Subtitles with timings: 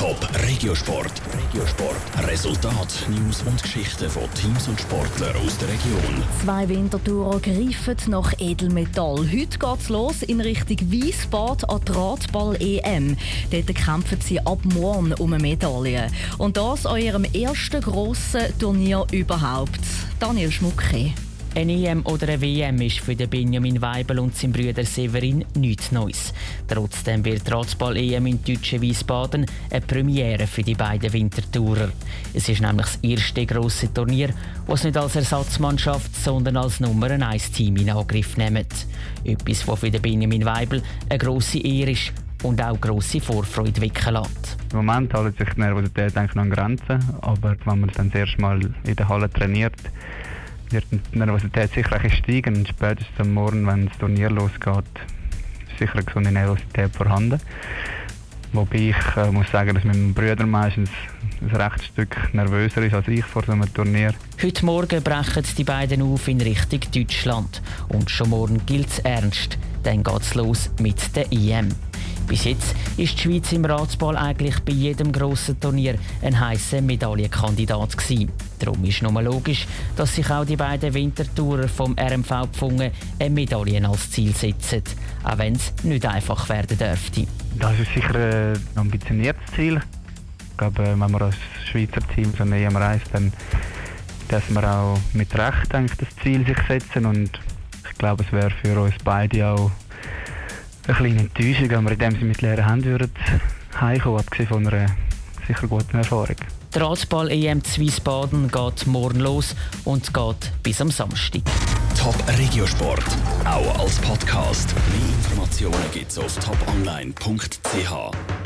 [0.00, 0.16] Top
[0.48, 1.12] Regiosport.
[1.30, 2.26] Regiosport.
[2.26, 6.22] Resultat, News und Geschichten von Teams und Sportlern aus der Region.
[6.42, 9.28] Zwei Wintertourer greifen nach Edelmetall.
[9.30, 13.18] Heute geht es los in Richtung Wiesbad an die Radball-EM.
[13.50, 16.06] Dort kämpfen sie ab morgen um eine Medaille.
[16.38, 19.80] Und das an ihrem ersten grossen Turnier überhaupt.
[20.18, 21.12] Daniel Schmucke.
[21.52, 26.32] Eine EM oder eine WM ist für Benjamin Weibel und seinen Brüder Severin nichts Neues.
[26.68, 31.88] Trotzdem wird Radball-EM in deutschen Wiesbaden eine Premiere für die beiden Wintertourer.
[32.32, 34.30] Es ist nämlich das erste grosse Turnier,
[34.68, 38.86] das nicht als Ersatzmannschaft, sondern als Nummer 1 Team in Angriff nimmt.
[39.24, 42.12] Etwas, was für Benjamin Weibel eine grosse Ehre ist
[42.44, 44.56] und auch grosse Vorfreude wecken lässt.
[44.70, 48.20] Im Moment hält sich die Nervosität eigentlich noch an Grenzen, aber wenn man dann das
[48.20, 49.74] erste Mal in der Halle trainiert,
[50.72, 54.84] wird die Nervosität sicher ein steigen und spätestens am Morgen, wenn das Turnier losgeht,
[55.68, 57.40] ist sicher eine gesunde Nervosität vorhanden.
[58.52, 60.90] Wobei ich äh, muss sagen, dass mein Bruder meistens
[61.40, 64.12] ein rechtes Stück nervöser ist als ich vor so einem Turnier.
[64.42, 67.62] Heute Morgen brechen die beiden auf in Richtung Deutschland.
[67.88, 69.56] Und schon morgen gilt es ernst.
[69.84, 71.68] Dann geht es los mit der EM.
[72.30, 77.98] Bis jetzt ist die Schweiz im Ratsball eigentlich bei jedem grossen Turnier ein heißer Medaillenkandidat
[77.98, 78.30] gewesen.
[78.60, 83.84] Darum ist nur logisch, dass sich auch die beiden Wintertourer vom RMV Pfungen eine Medaille
[83.84, 84.84] als Ziel setzen,
[85.24, 87.26] auch wenn es nicht einfach werden dürfte.
[87.58, 89.80] Das ist sicher ein ambitioniertes Ziel.
[90.52, 91.34] Ich glaube, wenn man als
[91.68, 93.32] Schweizer Team so näher reist, dann
[94.30, 97.40] dürfen wir auch mit Recht eigentlich das Ziel sich setzen und
[97.90, 99.72] ich glaube, es wäre für uns beide auch
[100.90, 103.10] eine kleine Enttäuschung, wenn wir in dem Sinne mit leeren Händen würden
[103.80, 104.86] heimkommen, abgesehen von einer
[105.46, 106.36] sicher guten Erfahrung.
[106.74, 111.42] Die Radball-EM zu Wiesbaden geht morgen los und geht bis am Samstag.
[111.98, 113.04] Top Regiosport,
[113.44, 114.72] auch als Podcast.
[114.92, 118.40] Mehr Informationen gibt's auf toponline.ch.